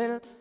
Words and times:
little 0.00 0.39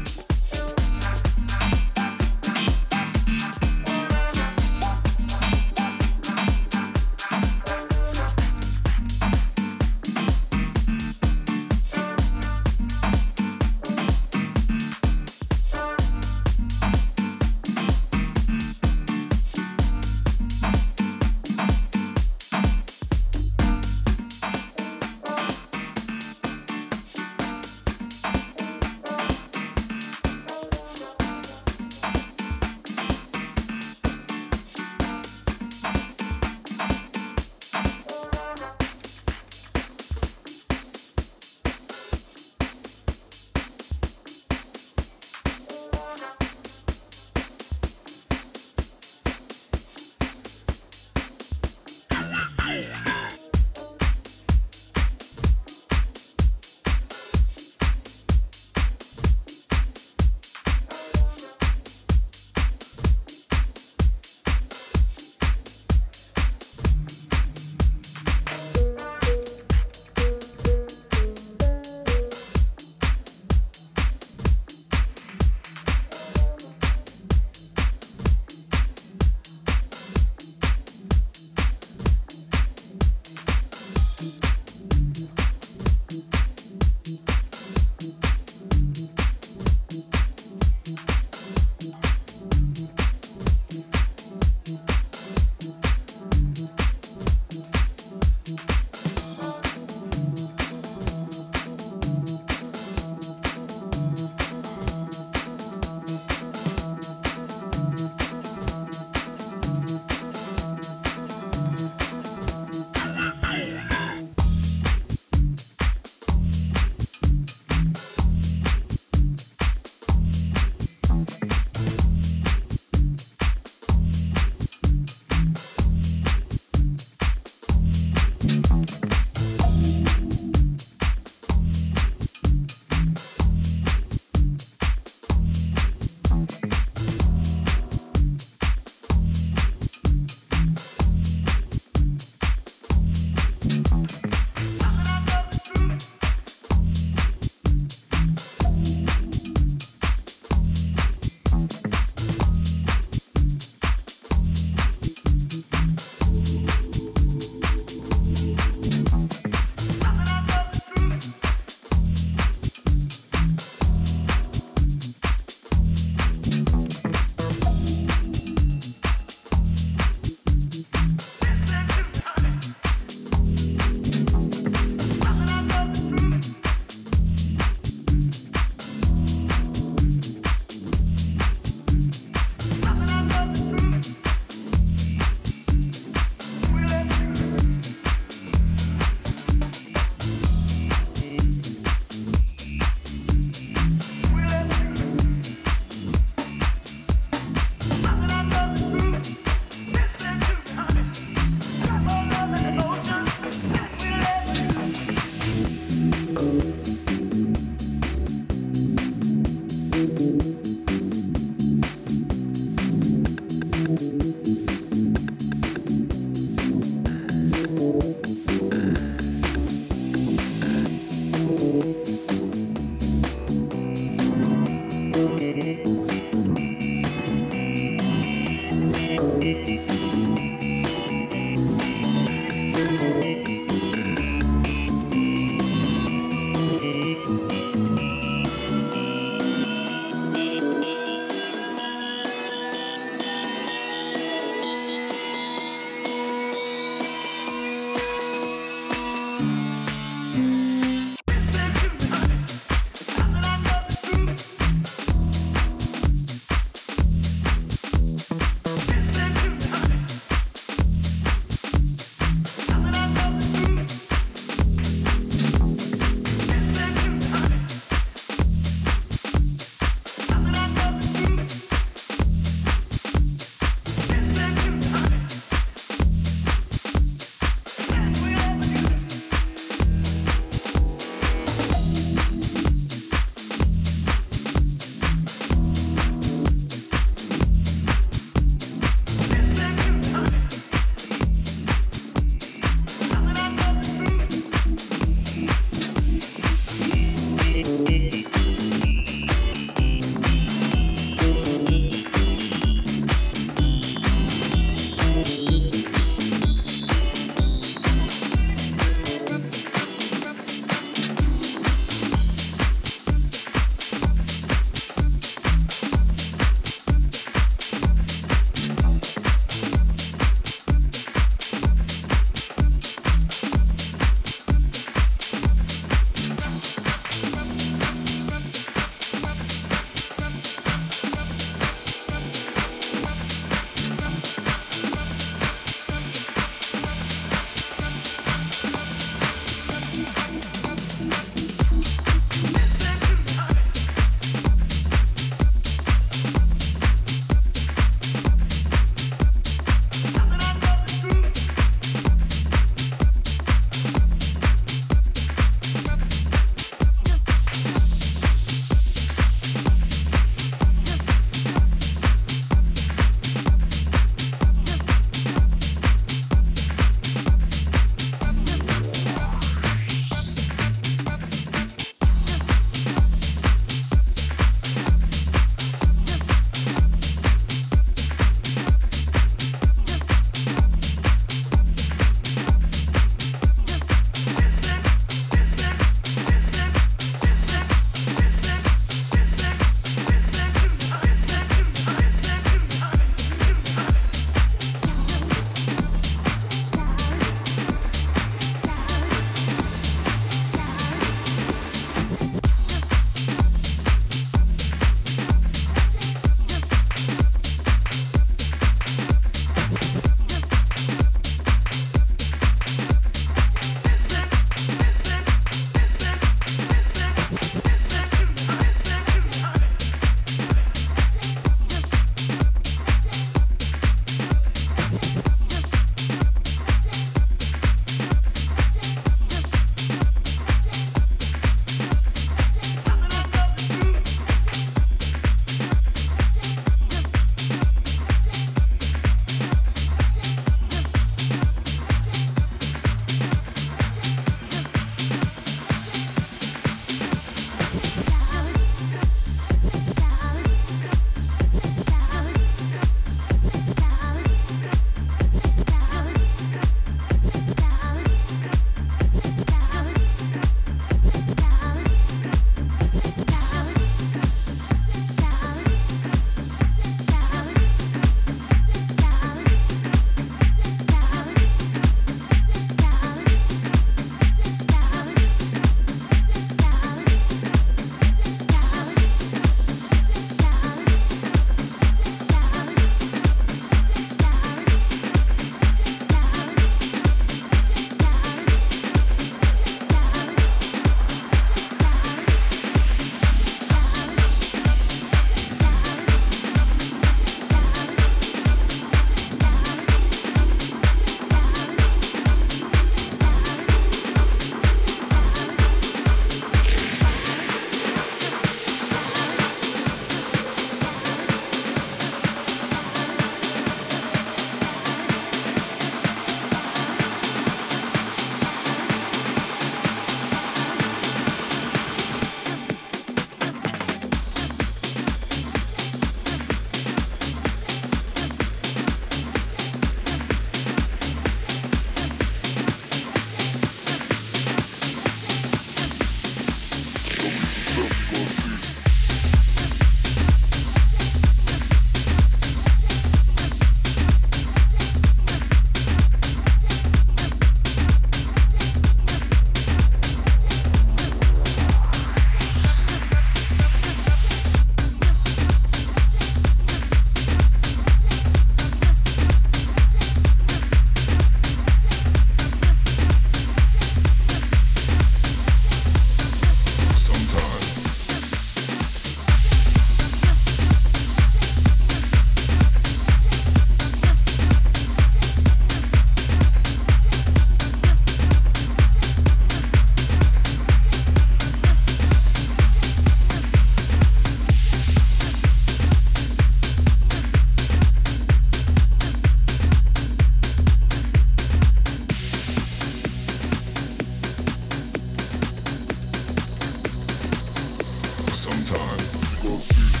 time. 598.71 600.00